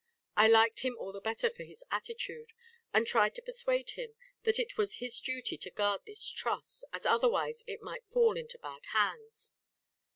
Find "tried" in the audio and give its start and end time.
3.05-3.35